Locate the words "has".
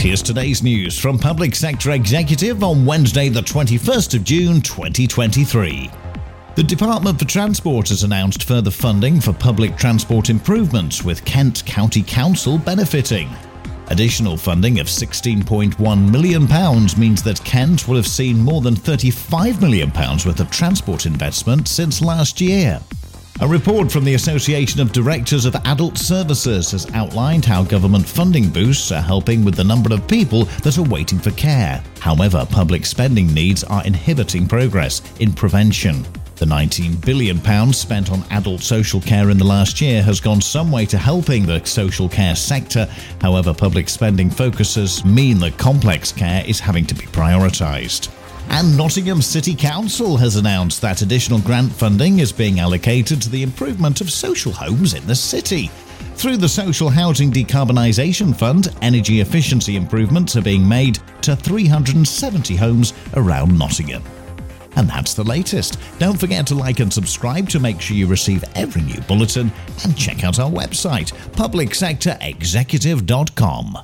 7.90-8.02, 26.72-26.86, 40.02-40.20, 50.16-50.34